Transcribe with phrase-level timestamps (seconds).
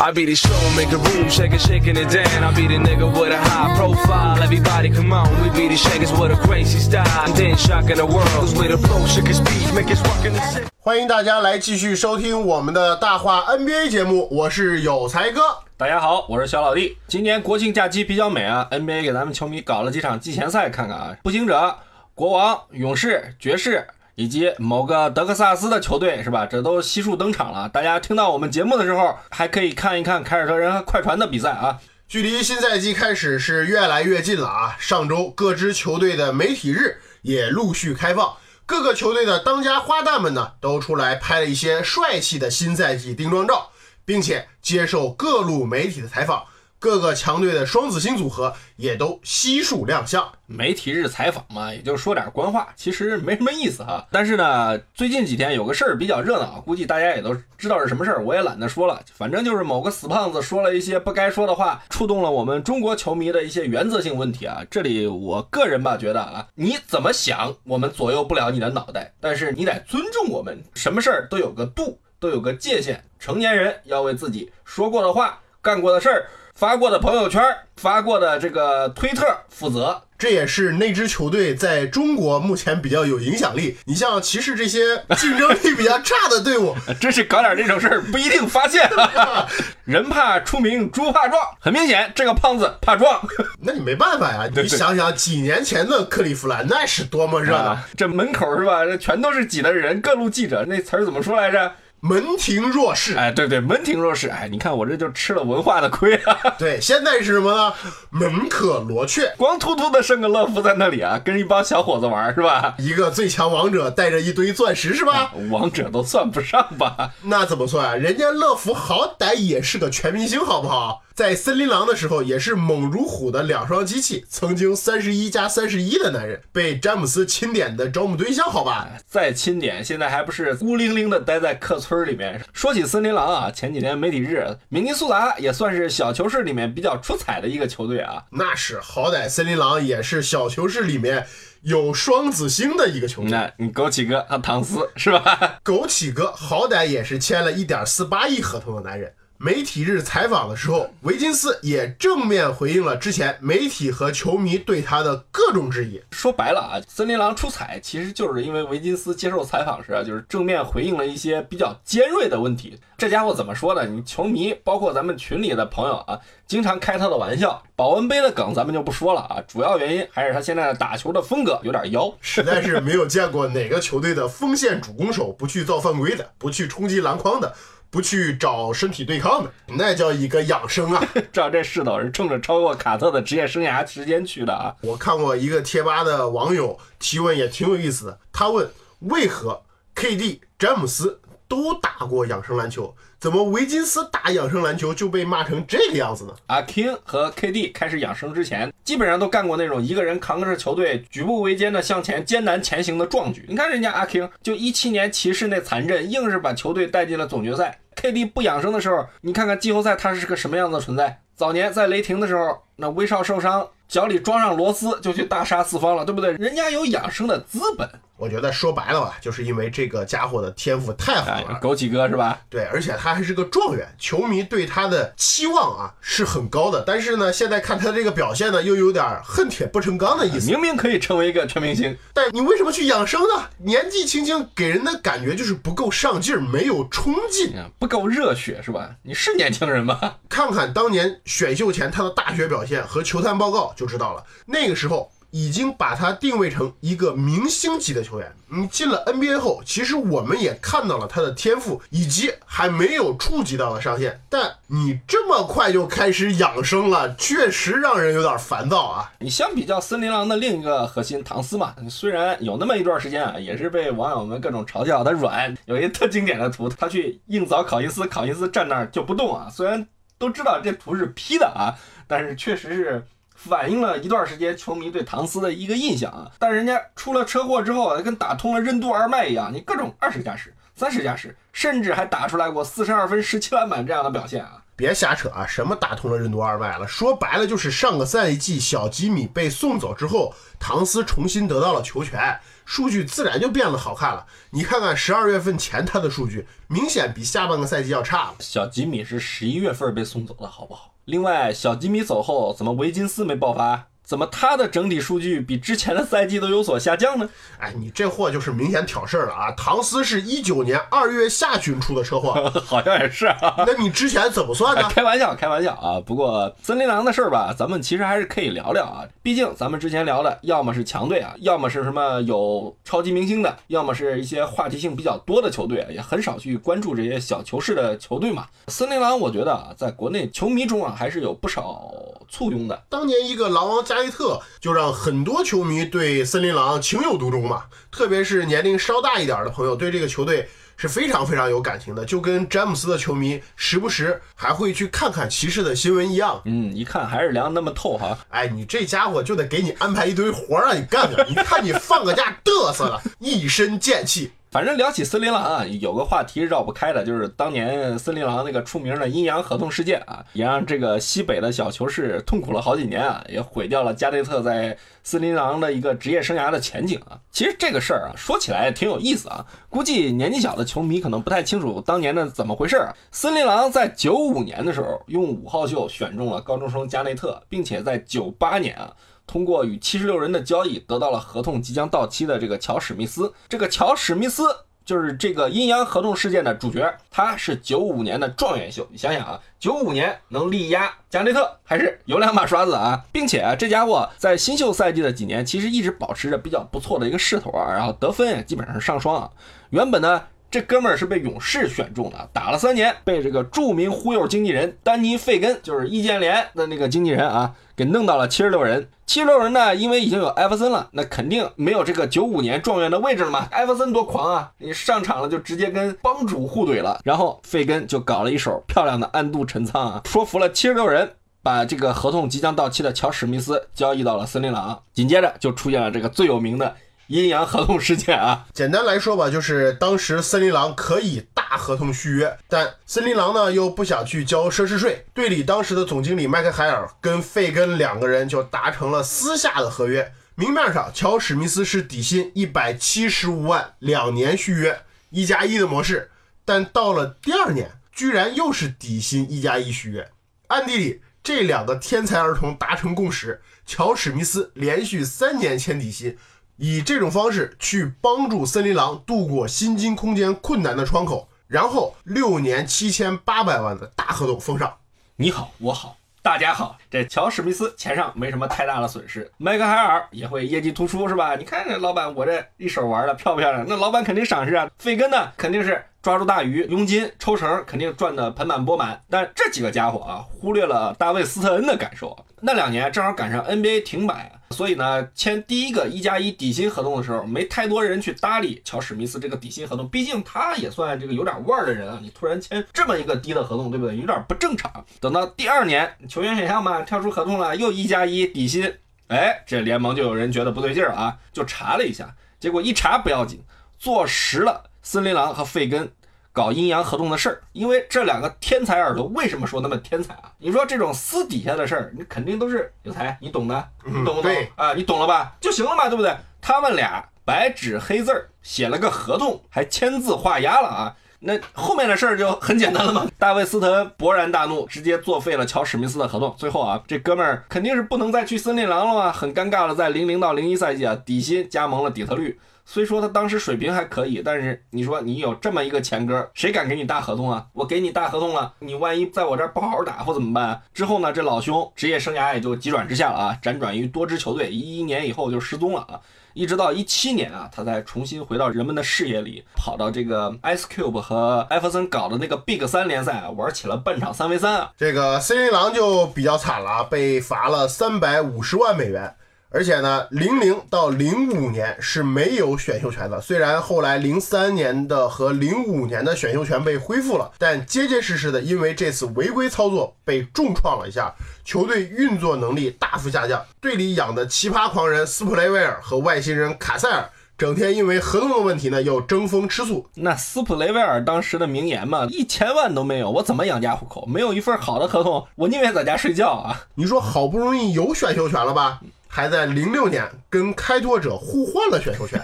[0.00, 2.42] I be the show, make a room, shake it, shaking it down.
[2.42, 4.42] I be the nigga with a high profile.
[4.42, 7.06] Everybody come on, we be the shakers with a crazy style.
[7.26, 10.24] And then shocking the world, cause we the flow, shake it, speed, make it rock
[10.24, 10.66] in the city.
[10.78, 15.40] 欢迎大家来继续收听我们的大话 NBA 节目，我是有才哥。
[15.76, 16.96] 大家好，我是小老弟。
[17.06, 21.16] 今年国庆假期比较美啊，NBA 给咱们球迷搞了几场季前赛看看啊。
[21.22, 21.76] 步行者、
[22.14, 26.46] 国王、勇士、爵士以及某个德克萨斯的球队是吧？
[26.46, 27.68] 这都悉数登场了。
[27.68, 31.78] 大家听到我们节目的时候，还可以看一看凯尔特人和快船的比赛啊。
[32.06, 34.76] 距离新赛季开始是越来越近了啊！
[34.78, 38.36] 上周各支球队的媒体日也陆续开放，
[38.66, 43.70] 各个球队的当家花旦们呢都出来拍了一些帅气的新赛季定妆照，
[44.04, 46.44] 并且接受各路媒体的采访。
[46.82, 50.32] 各个强队的双子星组合也都悉数亮相。
[50.48, 54.04] 媒体日采访嘛，也就说点官话，其实没什么意思哈。
[54.10, 59.00] 但是呢，最近几天有个事儿比较热闹，估计大家也都知道是什么事儿，我也懒得说了。
[59.14, 64.62] 反正就是某个死胖子说了一些不该说的话，触动了我们中国球迷的一些原则性问题啊。
[64.68, 73.04] 这里我个人吧觉得啊，你怎么想，我们左右不了你的脑袋，但是你得尊重我们，什么事儿都有个度，都有个界限。
[73.20, 76.26] 成年人要为自己说过的话、干过的事儿。
[76.54, 77.42] 发过的朋友圈、
[77.76, 83.78] 发过的这个推特负责，这也是那支球队在中国目前比较有影响力。
[83.86, 89.48] 你像骑士这些竞争力比较差的队伍， 真是搞点这种事儿不一定发现、啊。
[89.84, 91.42] 人怕出名，猪怕壮。
[91.58, 93.20] 很明显，这个胖子怕壮。
[93.60, 98.84] 那你没办法呀，你想想几年前的克利夫兰那是多么热闹、啊，这门口是吧？
[98.84, 100.64] 这全都是挤的人，各路记者。
[100.68, 101.72] 那词儿怎么说来着？
[102.04, 106.36] 门庭若市，哎，对对，门庭若市，哎，你看我这就吃了文化的亏啊。
[106.58, 107.72] 对，现在是什么呢？
[108.10, 112.74] 门可罗雀，光秃秃的圣格勒夫在那里啊，跟一帮小伙子玩是吧？
[112.78, 115.32] 一个最强王者带着一堆钻石是吧？
[115.48, 117.12] 王者都算不上吧？
[117.22, 118.00] 那怎么算？
[118.00, 121.04] 人家乐福好歹也是个全明星，好不好？
[121.14, 128.88] 在森林狼的时候也是猛如虎的两双机器，曾经三十一加三十一的男人，被詹姆斯钦点的招募对象，好吧？
[129.06, 132.40] 再钦点，现在还不是孤零零的待在客村里面。
[132.52, 138.24] 说起森林狼啊，前几年媒体日，明尼苏达也算是小球市里面比较出彩的一个球队啊。
[138.30, 141.26] 那是，好歹森林狼也是小球市里面
[141.62, 143.30] 有双子星的一个球队。
[143.30, 145.60] 那你枸杞哥和唐斯是吧？
[145.64, 149.12] 枸杞哥好歹也是签了一点四八亿合同的男人。
[149.44, 156.00] 媒体日采访的时候，维金斯也正面回应了之前媒体和球迷对他的各种质疑。
[156.12, 162.78] 说白了啊，森林狼出彩其实就是因为维金斯接受采访时啊，就是正面回应了一些比较尖锐的问题。
[162.96, 163.84] 这家伙怎么说呢？
[163.84, 166.16] 你球迷包括咱们群里的朋友啊，
[166.46, 167.60] 经常开他的玩笑。
[167.74, 177.52] 保温杯的梗咱们就不说了啊，主要原因还是他现在的打球的风格有点妖，实在是没有见过哪个球队的锋线主攻手不去造犯规的，不去冲击篮筐的。
[177.92, 181.06] 不去找身体对抗的，那叫一个养生啊！
[181.30, 184.74] 照这势头是冲着超过卡特的职业生涯时间去的啊！
[184.80, 188.66] 我看过一个贴吧的网友提问也挺有意思的，他问
[189.00, 189.62] 为何
[189.94, 196.34] KD、詹姆斯都打过养生篮球，怎么维金斯打养生篮球就被骂成这个样子呢？
[196.46, 203.44] 阿 King 和 KD 开始养生之前，基本上都干过那种一个人扛着球队举步维艰的向前艰难前行的壮举。
[203.50, 207.80] 你看人家阿 King 就一七年骑士那残阵，硬是把球队带进了总决赛。
[208.02, 211.20] KD 不养生的时候，你看看季后赛他是个什么样的存在？
[211.36, 216.32] 早年在雷霆的时候，那威少受伤，脚里装上螺丝就去大杀四方了，对不对？
[216.32, 217.88] 人家有养生的资本。
[218.16, 222.38] 我觉得说白了吧，就是因为这个家伙的天赋太好了，枸杞哥是吧？
[222.48, 226.84] 对，而且他还是个状元，球迷对他的期望啊是很高的。
[226.86, 230.48] 但是呢，现在看他这个表现呢，又有点恨铁不成钢的意思。
[230.48, 233.48] 明明可以成为一个全明星，但你为什么去养生呢？
[233.58, 238.90] 年纪轻轻给人的感觉就是不够上劲儿，没有冲劲，不够热血是吧？
[239.02, 239.98] 你是年轻人吗？
[240.28, 245.11] 看看当年选秀前他的大学表现和球探报告就知道了，那个时候。
[245.32, 248.32] 已经把他定位成一个明星级的球员。
[248.48, 254.20] 你进了 NBA 后，其实我们也看到了他的天赋以及还没有触及到的上限。
[254.28, 259.10] 但你这么快就开始养生了，确实让人有点烦躁啊！
[259.20, 269.48] 你相比较森林狼的另一个核心唐斯嘛，虽然有那么一段时间啊，也是被网友们各种嘲笑他软，有一特经典的图，他去硬凿考辛斯，考辛斯站那儿就不动啊。
[269.50, 269.88] 虽然
[270.18, 271.74] 都知道这图是 P 的啊。
[272.08, 276.30] 但是确实是反映了一段时间球迷对唐斯的一个印象啊。
[276.38, 284.58] 但人家出了车祸之后啊，跟打通了任督二脉一样，你各种二十加十、三十加十，甚至还打出来过四十二分、十七篮板这样的表现啊。
[284.74, 285.46] 别瞎扯啊！
[285.46, 286.88] 什么打通了任督二脉了？
[286.88, 294.26] 说白了就是上个赛季小吉米被送走之后，唐斯重新得到了球权，数据自然就变得好看了。
[294.50, 298.34] 你看看十二月份前他的数据，明显比下半个赛季要差了。
[298.40, 300.94] 小吉米是十一月份被送走的，好不好？
[301.04, 303.88] 另外，小吉米走后，怎么维金斯没爆发？
[304.04, 307.28] 怎么他的整体数据比之前的赛季都有所下降呢？
[307.58, 309.50] 哎，你这货就是明显挑事儿了啊！
[309.52, 313.54] 唐斯是一九年二月下旬出的车祸， 好像也是啊。
[313.58, 314.88] 那你之前怎么算呢？
[314.90, 316.00] 开玩笑，开玩笑啊！
[316.04, 319.04] 不过森林狼的事儿吧，咱们其实还是可以聊聊啊。
[319.22, 328.46] 毕竟咱们之前聊的，要么是强队啊，要么是什么有超级明星的，要么是一些话题性比较多的球队，也很少去关注这些小球市的球队嘛。
[328.66, 331.88] 森林狼，我觉得啊，在国内球迷中啊，还是有不少
[332.28, 332.82] 簇拥的。
[332.88, 340.48] 当年一个狼王加内特就让很多球迷对森林狼情有独钟嘛，特别是年龄稍大一点的朋友，对这个球队
[340.78, 346.40] 是非常非常有感情的，就跟詹姆斯的球迷时不时还会去看看骑士的新闻一样。
[346.46, 348.18] 嗯，一看还是凉那么透哈。
[348.30, 354.32] 哎，你这家伙就得给你安排一堆活儿让你干干，你看你放个假嘚瑟了， 一身贱气。
[354.52, 367.18] 反正聊起森林狼啊，有个话题绕不开的，就是当年森林狼那个出名的阴阳合同事件啊，也让这个西北的小球市痛苦了好几年啊，也毁掉了加内特在森林狼的一个职业生涯的前景啊。
[367.30, 372.94] 其实这个事儿啊，说起来也挺有意思啊，估计年纪小的球迷可能不太清楚当年的怎么回事儿。
[373.10, 378.92] 森林狼在九五年的时候用五号秀选中了高中生加内特，并且在九八年啊。
[379.26, 383.32] 通过与七十六人的交易，得到了合同即将到期的这个乔史密斯。
[383.48, 384.44] 这个乔史密斯
[384.84, 388.86] 就是这个阴阳合同事件的主角，他是九五年的状元秀。
[388.90, 393.02] 你想想啊，九五年能力压加内特，还是有两把刷子啊！
[393.12, 399.30] 并且啊，这家伙在新秀赛季的几年，其实一直保持着比较不错的一个势头啊，然后得分也基本上是上双啊。
[399.70, 400.22] 原本呢。
[400.52, 408.86] 这哥们儿是被勇士选中的，打了三年，被这个著名忽悠经纪人丹尼·费根，就是易建联的那个经纪人啊，给弄到了七十六人。
[409.06, 413.48] 七十六人呢，因为已经有艾弗森了，那肯定没有这个九五年状元的位置了嘛。
[413.50, 417.00] 艾弗森多狂啊，你上场了就直接跟帮主互怼了。
[417.02, 421.12] 然后费根就搞了一手漂亮的暗度陈仓啊，说服了七十六人，
[421.42, 424.82] 把这个合同即将到期的乔史密斯交易到了森林狼。
[424.92, 426.76] 紧接着就出现了这个最有名的。
[427.08, 435.04] 阴阳合同事件啊，简单来说吧，就是当时森林狼可以大合同续约，但森林狼呢又不想去交奢侈税。
[435.12, 440.12] 队里当时的总经理麦克海尔跟费根两个人就达成了私下的合约。
[440.34, 446.10] 明面上，乔史密斯是底薪一百七十五万，两年续约，一加一的模式。
[446.46, 450.10] 但到了第二年，居然又是底薪一加一续约。
[450.46, 456.16] 暗地里，这两个天才儿童达成共识，乔史密斯连续三年签底薪。
[456.56, 464.76] 以这种方式去帮助森林狼度过薪金空间困难的窗口，然后六年七千八百万的大合同封上。
[465.16, 466.76] 你好，我好，大家好。
[466.90, 471.36] 这乔史密斯钱上没什么太大的损失，麦克海尔也会业绩突出，是吧？
[471.36, 473.64] 你看这老板，我这一手玩的漂不漂亮？
[473.66, 474.70] 那老板肯定赏识啊。
[474.78, 479.02] 费根呢，肯定是抓住大鱼，佣金抽成肯定赚的盆满钵满。
[479.08, 482.26] 但这几个家伙啊，忽略了大卫斯特恩的感受。
[482.40, 484.30] 那两年正好赶上 NBA 停摆。
[484.52, 491.98] 所以呢，签第一个一加一底薪合同的时候，没太多人去搭理乔史密斯这个底薪合同，毕竟他也算这个有点腕儿的人啊。
[492.02, 493.96] 你突然签这么一个低的合同，对不对？
[493.96, 494.70] 有点不正常。
[495.00, 498.72] 等到第二年球员选项嘛，跳出合同了，又一加一底薪，
[499.08, 503.42] 哎，这联盟就有人觉得不对劲儿啊，就查了一下，结果一查不要紧，
[503.78, 505.90] 坐实了森林狼和费根。
[506.32, 510.32] 搞阴阳合同的事儿，因为这两个天才耳朵为什么说那么天才啊？
[510.38, 514.72] 你说这种私底下的事儿，你肯定都是有才，你懂的，你懂不懂啊？
[514.74, 515.34] 你懂了吧？
[515.40, 516.16] 就行了嘛，对不对？
[516.40, 523.06] 他们俩白纸黑字儿写了个合同，还签字画押了啊，那后面的事儿就很简单了嘛。
[523.18, 526.34] 大卫斯特恩勃然大怒，直接作废了乔史密斯的合同。
[526.38, 532.40] 最后啊，这哥们儿肯定是不能再去森林狼了嘛，很尴尬了，在零零到零一赛季啊，底薪加盟了底特律。
[532.64, 537.46] 虽说他当时水平还可以，但是你说你有这么一个前哥，谁敢给你大合同啊？
[537.52, 540.62] 我给你大合同了，你万一在我这儿不好好打或怎么办？
[540.72, 546.00] 之后呢，这老兄职业生涯也就急转直下了啊，辗转于多支球队，一一年以后就失踪了啊，
[546.34, 554.72] 一直到一七年啊，他才重新回到人们的视野里，跑到这个 Ice Cube 和艾弗森搞的那个 Big 三联赛啊，玩起了半场三 v 三啊。
[554.78, 559.16] 这个森林狼就比较惨了，被罚了三百五十万美元。
[559.52, 563.20] 而且呢，零零到零五年是没有选秀权的。
[563.20, 573.44] 虽然后来零三年的和零五年的选秀权被恢复了，但结结实实的因为这次违规操作被重创了一下，球队运作能力大幅下降。
[573.60, 579.86] 队里养的奇葩狂人斯普雷维尔和外星人卡塞尔，整天因为合同的问题呢又争风吃醋。
[579.96, 584.06] 那斯普雷维尔当时的名言嘛，一千万都没有，我怎么养家糊口？
[584.06, 586.62] 没有一份好的合同，我宁愿在家睡觉啊！
[586.76, 588.80] 你说好不容易有选秀权了吧？
[589.14, 592.18] 还在零六年跟开拓者互换了选秀权，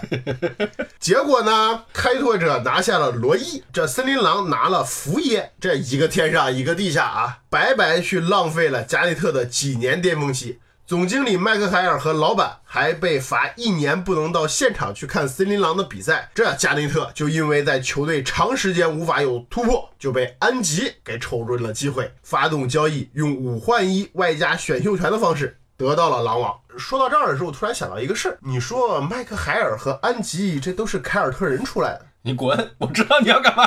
[0.99, 10.57] 结果呢，开拓者拿下了罗伊，这森林狼拿了福耶，这一个天上一个地下啊，白白去浪费了加内特的几年巅峰期。
[10.87, 25.55] 总经理麦克海尔和老板还被罚一年不能到现场去看森林狼的比赛，这加内特就因为在球队长时间无法有突破，就被安吉给瞅准了机会，发动交易，用五换一外加选秀权的方式。
[25.79, 26.53] 得到了狼王。
[26.77, 32.71] 说到这儿的时候，我突然想到一个事儿，你说麦克海尔和安吉，这都是凯尔特人出来的，你滚！
[32.79, 33.65] 我知道你要干嘛。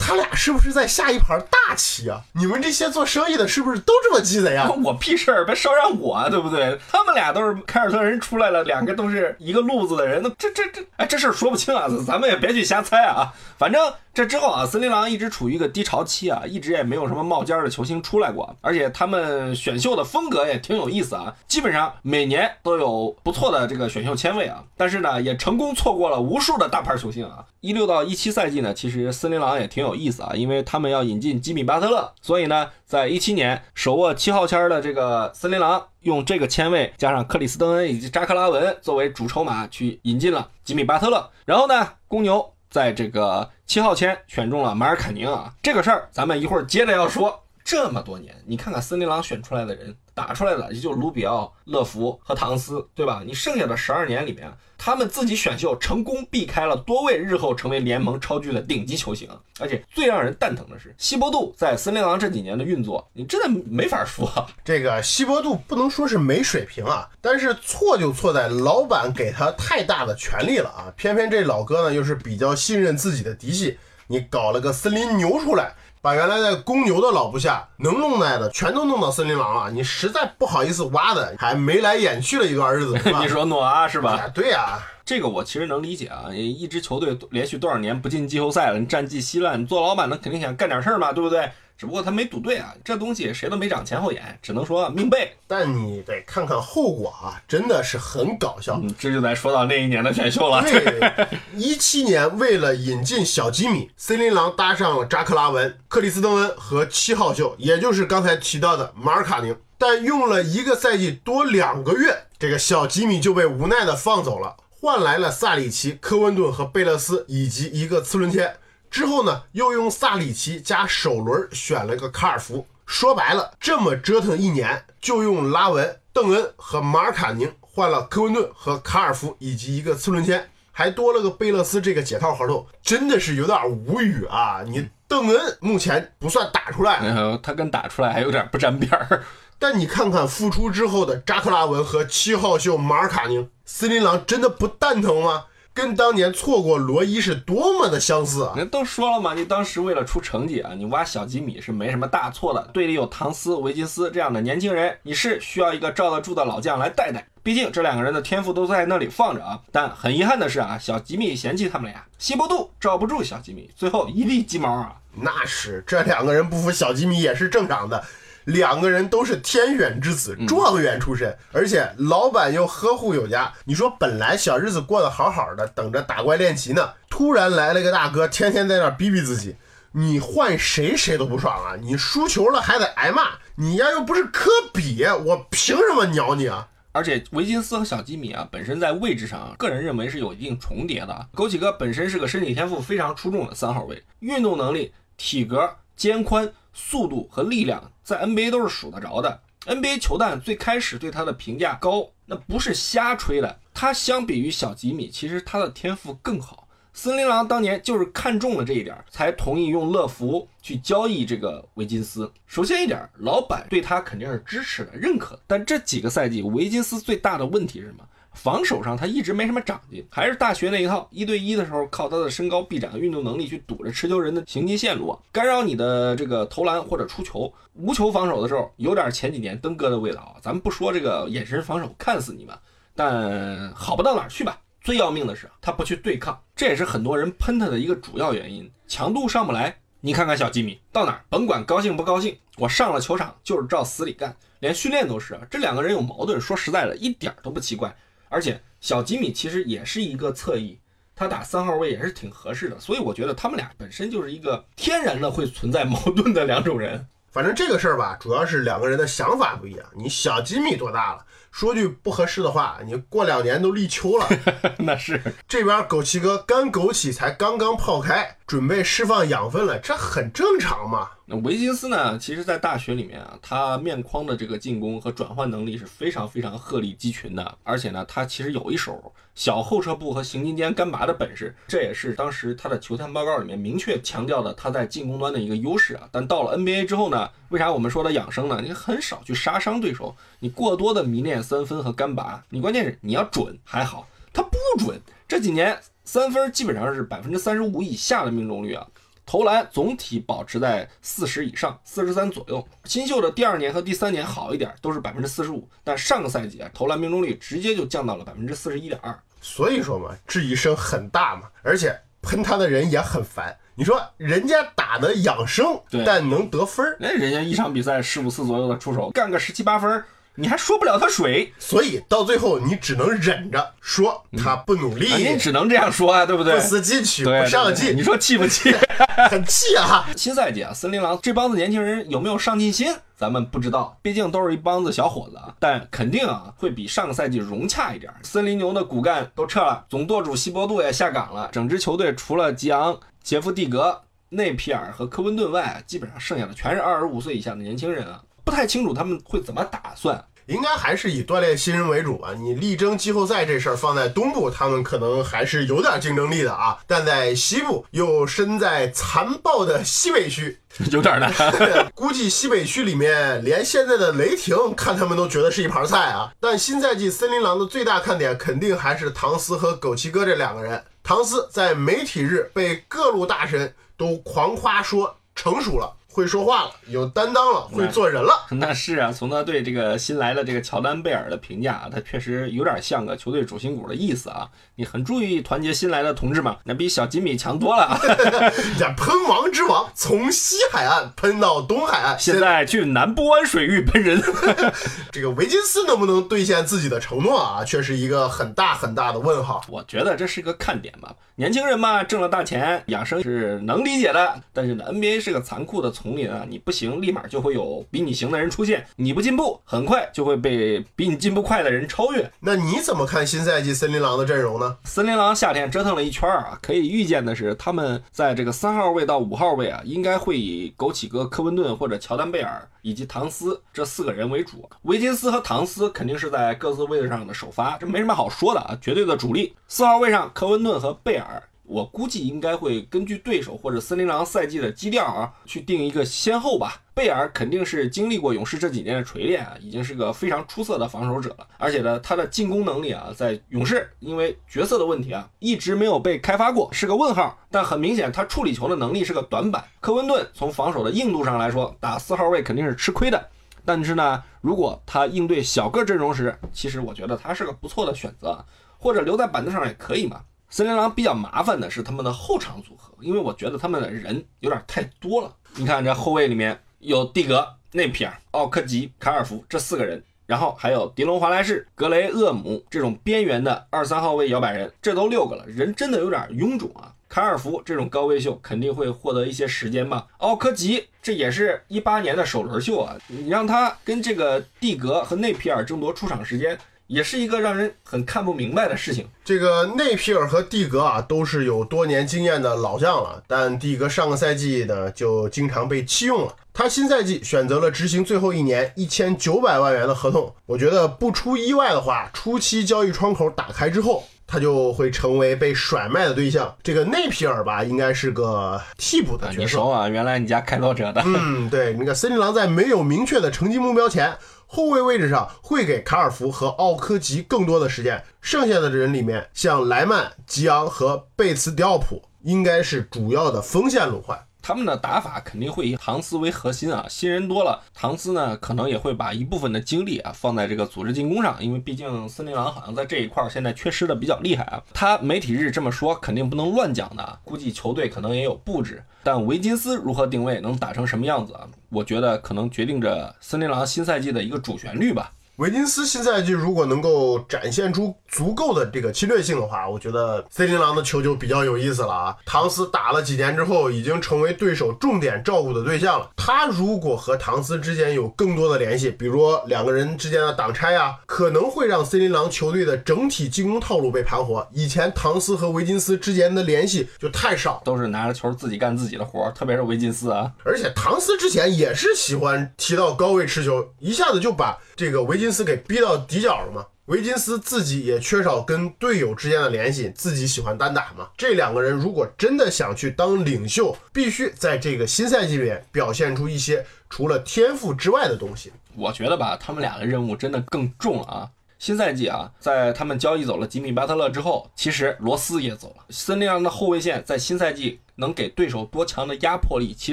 [0.00, 2.22] 他俩是不是在下一盘大棋啊？
[2.32, 4.68] 你们这些做生意的，是不是都这么鸡贼啊？
[4.82, 6.78] 我屁事儿，别捎上我，对不对？
[6.90, 13.32] 他们俩都是凯尔特人出来了，两个都是一个路子的人，那这这这，哎，这事儿说不清啊，咱们也别去瞎猜啊。
[13.58, 27.44] 反正这之后啊，森林狼一直处于一个低潮期啊，一直也没有什么冒尖的球星出来过，而且他们选秀的风格也挺有意思啊，基本上每年都有不错的这个选秀签位啊，但是呢，也成功错过了无数的大牌球星啊。
[27.60, 47.42] 一六到一七赛季呢，其实森林狼也挺有有意思啊，因为他们要引进吉米巴特勒，所以呢，在一七年手握七号签的这个森林狼，用这个签位加上克里斯登恩以及扎克拉文作为主筹码去引进了吉米巴特勒，然后呢，公牛在这个七号签选中了马尔坎宁啊，这个事儿咱们一会儿接着要说。
[47.64, 49.96] 这么多年，你看看森林狼选出来的人。
[50.12, 53.22] 打出来的也就卢比奥、乐福和唐斯，对吧？
[53.24, 59.26] 你剩下的十二年里面，他们自己选秀成功避开了多位日后成为联盟超巨的顶级球星，
[59.58, 64.30] 而且最让人蛋疼的是，希伯杜在森林狼这几年的运作，你真的没法说。
[64.62, 70.92] 这个希伯杜不能说是没水平啊，但是错就错在老板给他太大的权利了啊！
[70.98, 75.72] 偏偏这老哥呢又是比较信任自己的嫡系，你搞了个森林牛出来。
[76.02, 82.98] 把原来在公牛的老部下能弄来的全都弄到森林狼了，你实在不好意思挖的，还眉来眼去了一段日子。
[83.20, 84.26] 你说诺阿是吧？
[84.34, 86.26] 对呀，这个我其实能理解啊。
[86.32, 91.50] 一支球队连续多少年不进季后赛了，你战绩稀烂，你做老板的肯定想干点事儿嘛，对不对？
[91.80, 95.34] 只不过他没赌对啊，这东西谁都没长前后眼，只能说命背。
[95.46, 98.78] 但你得看看后果啊，真的是很搞笑。
[98.98, 100.60] 这就咱说到那一年的选秀了。
[100.60, 109.56] 对，一七年为了引进小吉米，森林狼搭上了扎克拉文、克里斯登恩和七号秀，也就是刚才提到的马尔卡宁。
[109.78, 118.56] 但用了一个赛季多两个月，这个小吉米就被无奈的放走了，换来了萨里奇、科温顿和贝勒斯以及一个次轮签。
[118.90, 122.66] 之后呢，又用萨里奇加首轮选了个卡尔福。
[122.84, 134.62] 说白了，这么折腾一年，就用拉文、邓恩和马尔卡宁换了科温顿和卡尔福以及一个次轮签，还多了个贝勒斯这个解套合同，真的是有点无语啊！
[134.66, 136.98] 你邓恩目前不算打出来，
[137.40, 139.22] 他跟打出来还有点不沾边儿。
[139.60, 145.44] 但你看看复出之后的扎克拉文和七号秀马尔卡宁，森林狼真的不蛋疼吗？
[145.80, 148.52] 跟当年错过罗伊是多么的相似啊！
[148.54, 152.60] 人都说了嘛，你当时为了出成绩啊，你挖小吉米是没什么大错的。
[152.70, 157.26] 队里有唐斯、维金斯这样的年轻人，你是需要一个罩得住的老将来带带。
[157.42, 159.58] 毕竟这两个人的天赋都在那里放着啊。
[159.72, 164.96] 但很遗憾的是啊，小吉米嫌弃他们俩，西伯杜罩不住小吉米，最后一地鸡毛啊。
[165.14, 168.04] 那是这两个人不服小吉米也是正常的。
[168.52, 173.52] 两个人都是天选之子，状元出身，而且老板又呵护有加。
[173.64, 179.56] 你说本来小日子过得好好的，等着打怪练级呢，突然来了个大哥，天天在那逼逼自己，
[179.92, 181.76] 你换谁谁都不爽啊！
[181.80, 186.68] 你输球了还得挨骂，你呀又不是科比，我凭什么鸟你啊？
[186.92, 191.28] 而且维金斯和小吉米啊，本身在位置上，个人认为是有一定重叠的。
[191.34, 196.52] 枸杞哥本身是个身体天赋非常出众的三号位，运动能力、体格、肩宽。
[196.72, 199.40] 速度和力量在 NBA 都是数得着的。
[199.66, 203.58] NBA 球探最开始对他的评价高，那不是瞎吹的。
[203.74, 206.66] 他相比于小吉米，其实他的天赋更好。
[206.92, 212.30] 森林狼当年就是看中了这一点，才同意用乐福去交易这个维金斯。
[212.46, 215.42] 首先一点，老板对他肯定是支持的、认可的。
[215.46, 218.04] 但这几个赛季，维金斯最大的问题是什么？
[218.32, 227.52] 防守上他一直没什么长进，还是大学那一套，一对一的时候靠他的身高、臂展和、运动能力去堵着持球人的行进线路，干扰你的这个投篮或者出球。
[227.74, 230.36] 无球防守的时候，有点前几年登哥的味道啊。
[230.40, 232.56] 咱们不说这个眼神防守看死你们，
[232.94, 234.58] 但好不到哪儿去吧。
[234.82, 239.76] 最要命的是他不去对抗，这也是很多人喷他的一个主要原因，强度上不来。
[240.00, 245.38] 你看看小吉米到哪儿，甭管高兴不高兴，我上了球场就是照死里干，连训练都是。
[245.50, 247.94] 这两个人有矛盾，说实在的，一点都不奇怪。
[248.30, 250.78] 而且小吉米其实也是一个侧翼，
[251.14, 257.06] 他打三号位也是挺合适的，所以我觉得他们俩本身就是一个天然的会存在矛盾的两种人。
[257.30, 259.86] 反正这个事儿吧，主要是两个人的想法不一样。
[259.94, 261.24] 你小吉米多大了？
[261.52, 264.26] 说句不合适的话，你过两年都立秋了。
[264.78, 271.08] 那是这边枸杞哥干枸杞才刚刚泡开，准备释放养分了，这很正常嘛。
[271.24, 272.18] 那维金斯呢？
[272.18, 277.58] 其实，在大学里面啊，他面框的这个进攻和转换能力是非常非常鹤立鸡群的。
[277.62, 286.08] 而且呢，他其实有一手小后撤步和行进间干拔的本事，这也是当时他的球探报告里面明确强调的他在进攻端的一个优势啊。
[286.10, 288.60] 但到了 NBA 之后呢，为啥我们说的养生呢？
[288.60, 295.00] 你很少去杀伤对手，你过多的迷恋三分和干拔，你关键是你要准还好，他不准。
[295.28, 295.78] 这几年
[296.12, 298.84] 三分基本上是百分之三十五以下的命中率啊。
[299.24, 302.66] 投篮总体保持在四十以上，四十三左右。
[302.82, 305.68] 新秀的第二年和第三年好一点，都是百分之四十五。
[305.84, 309.16] 但上个赛季啊，投篮命中率直接就降到了百分之四十一点二。
[309.40, 313.56] 所以说嘛，质疑声很大嘛，而且喷他的人也很烦。
[313.76, 320.02] 你说人家打的养生，但能得分儿，那人家一场比赛十五次左右的出手，干个十七八分。
[320.40, 326.54] 你还说不了他水，所以到最后你只能忍着说他不努力，你只能这样说啊，对不对？
[326.54, 328.74] 不思进取，不上进，你说气不气？
[329.30, 330.08] 很气啊！
[330.16, 338.12] 新赛季啊，森林狼这帮子年轻人有没有上进心，咱们不知道，毕竟都是一帮子小伙子，但肯定啊会比上个赛季融洽一点。
[338.22, 350.22] 森林牛的骨干都撤了，总舵主西伯杜也下岗了，整支球队除了吉昂、杰夫蒂格、内皮尔和科温顿外，基本上剩下的全是二十五岁以下的年轻人啊，不太清楚他们会怎么打算。
[350.50, 352.34] 应该还是以锻炼新人为主吧。
[352.36, 356.78] 你力争季后赛这事儿放在东部，他们可能还是有点竞争力的啊。
[356.88, 360.58] 但在西部，又身在残暴的西北区，
[360.90, 361.32] 有点难。
[361.94, 366.32] 估计西北区里面，连现在的雷霆看他们都觉得是一盘菜啊。
[366.40, 370.82] 但新赛季森林狼的最大看点，肯定还是唐斯和枸杞哥这两个人。
[371.02, 375.96] 唐斯在媒体日被各路大神都狂夸说成熟了。
[376.12, 378.46] 会说话了，有担当了，会做人了。
[378.50, 384.48] 那是啊，从他对这个新来的这个乔丹贝尔的评价啊，他确实有点像个球队主心骨的意思啊。
[384.74, 387.96] 你很注意团结新来的同志们，那比小吉米强多了。
[388.78, 394.20] 这喷王之王从西海岸喷到东海岸，现在去南波湾水域喷人。
[395.12, 399.62] 这个维金斯能不能兑现自己的承诺啊，却是一个很大很大的问号。
[399.68, 401.14] 我觉得这是个看点吧。
[401.36, 404.40] 年轻人嘛，挣了大钱，养生是能理解的。
[404.52, 412.32] 但是呢，NBA 是个残酷的丛林啊，你不行，立马就会有比你行的人出现；你不进步，很快就会被比你进步快的人超越。
[412.40, 414.78] 那你怎么看新赛季森林狼的阵容呢？
[414.84, 424.66] 森林狼夏天折腾了一圈啊，可以预见的是，他们在这个三号位到五号位啊，应该会以枸杞哥科温顿或者乔丹贝尔以及唐斯这四个人为主。
[424.84, 429.54] 维金斯和唐斯肯定是在各自位置上的首发，这没什么好说的啊，绝对的主力。
[429.68, 431.42] 四号位上，科温顿和贝尔。
[431.70, 436.82] 我估计应该会根据对手或者森林狼赛季的基调啊，去定一个先后吧。
[436.92, 441.46] 贝尔肯定是经历过勇士这几年的锤炼啊，已经是个非常出色的防守者了。
[441.58, 447.38] 而且呢，他的进攻能力啊，在勇士因为角色的问题啊，一直没有被开发过，是个问号。
[447.52, 449.64] 但很明显，他处理球的能力是个短板。
[449.78, 453.28] 科温顿从防守的硬度上来说，打四号位肯定是吃亏的。
[453.64, 458.44] 但是呢，如果他应对小个阵容时，其实我觉得他是个不错的选择，
[458.76, 460.22] 或者留在板凳上也可以嘛。
[460.50, 465.32] 森林狼比较麻烦的是他们的后场组合，因为我觉得他们的人有点太多了。
[465.54, 476.92] 你看这后卫里面有蒂格、内皮尔、奥科吉、卡尔福这四个人，然后还有迪隆·华莱士、格雷厄姆这种边缘的二三号位摇摆人，这都六个了，人真的有点臃肿啊。
[477.08, 480.08] 卡尔福这种高位秀肯定会获得一些时间吧。
[480.18, 486.58] 奥科吉这也是一八年的首轮秀啊，你让他跟这个蒂格和内皮尔争夺出场时间。
[486.90, 489.06] 也是一个让人很看不明白的事情。
[489.24, 496.34] 这个内皮尔和蒂格啊，都是有多年经验的老将了，但蒂格上个赛季呢就经常被弃用了。
[496.52, 500.34] 他新赛季选择了执行最后一年一千九百万元的合同。
[500.46, 506.52] 我觉得不出意外的话，初期交易窗口打开之后，他就会成为被甩卖的对象。
[506.60, 509.40] 这个内皮尔吧，应该是个替补的角色。
[509.40, 509.88] 你熟啊？
[509.88, 511.00] 原来你家开拓者的。
[511.06, 514.18] 嗯，对，那个森林狼在没有明确的成绩目标前。
[514.52, 524.26] 后卫位置上会给卡尔福和奥科吉更多的时间，剩下的人里面，像莱曼、吉昂和贝茨迪奥普应该是主要的锋线轮换。
[524.42, 534.62] 他们的打法肯定会以唐斯为核心啊，新人多了，唐斯呢可能也会把一部分的精力啊放在这个组织进攻上，因为毕竟森林狼好像在这一块儿现在缺失的比较厉害啊。
[534.72, 538.82] 他媒体日这么说，肯定不能乱讲的，估计球队可能也有布置。
[539.02, 541.48] 但维金斯如何定位，能打成什么样子啊？
[541.70, 545.12] 我觉得可能决定着森林狼新赛季的一个主旋律吧。
[545.40, 552.14] 维金斯新赛季如果能够展现出足够的这个侵略性的话，我觉得森林狼的球就比较有意思了啊。
[552.26, 556.10] 唐斯打了几年之后，已经成为对手重点照顾的对象了。
[556.14, 564.46] 他如果和唐斯之间有更多的联系，比如两个人之间的挡拆啊，可能会让森林狼球队的整体进攻套路被盘活。
[564.52, 570.30] 以前唐斯和维金斯之间的联系就太少，都是拿着球自己干自己的活儿，特别是维金斯啊。
[570.44, 576.66] 而且唐斯之前也是喜欢提到高位持球，一下子就把这个维金斯给逼到底角了吗。
[576.86, 581.08] 维金斯自己也缺少跟队友之间的联系，自己喜欢单打嘛。
[581.16, 588.52] 这两个人如果真的想去当领袖，必须在这个新赛季里面表现出一些除了天赋之外的东西。
[588.74, 591.28] 我觉得吧，他们俩的任务真的更重啊。
[591.60, 595.84] 新赛季啊，在他们交易走了吉米巴特勒之后，其实罗斯也走了。
[595.90, 599.92] 森林狼的后卫线在新赛季能给对手多强的压迫力，其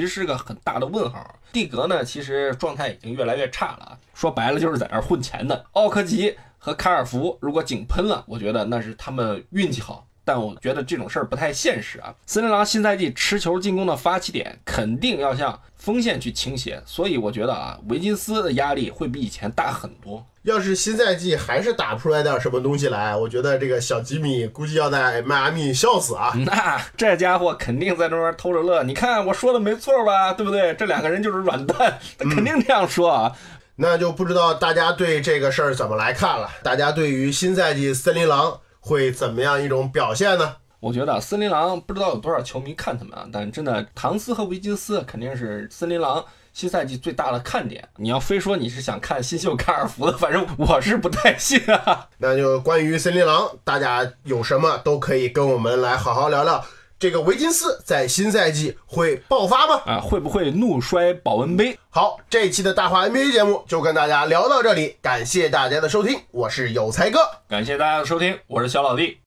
[0.00, 1.38] 实是个很大的问号。
[1.52, 5.66] 蒂格呢，其实状态已经越来越差了啊，说白了就是在那儿混钱的。
[5.72, 12.14] 奥科吉和卡尔福如果井喷了，我觉得那是他们运气好，但我觉得这种事儿不太现实啊。
[12.26, 20.22] 森林狼新赛季持球进攻的发起点肯定要向锋线去倾斜，所以我觉得啊，维金斯的压力会比以前大很多。
[20.42, 26.32] 要是新赛季还是打不出来点什么东西来，我觉得这个小吉米估计要在迈阿密笑死啊！
[26.44, 28.82] 那这家伙肯定在那边偷着乐。
[28.82, 30.34] 你看我说的没错吧？
[30.34, 30.74] 对不对？
[30.74, 33.32] 这两个人就是软蛋，他肯定这样说啊。
[33.76, 36.50] 那就不知道大家对这个事儿怎么来看了？
[36.62, 40.56] 大家对于新赛季森林狼会怎么样一种表现呢？
[40.80, 46.24] 我觉得森林狼不知道有多少球迷看他们啊，但真的唐斯和维金斯肯定是森林狼
[46.54, 47.86] 新赛季最大的看点。
[47.96, 52.08] 你要非说你是想看新秀卡尔福的，反正我是不太信啊。
[52.18, 56.64] 那就关于森林狼，大家有什么都可以跟我们来好好聊聊。
[56.98, 59.82] 这个维金斯在新赛季会爆发吗？
[59.86, 61.78] 啊，会不会怒摔保温杯？
[61.90, 69.18] 好，这一期的大话 NBA 节目就跟大家聊到这里，感谢大家的收听，我是有才哥，感谢大家的收听，我是小老弟。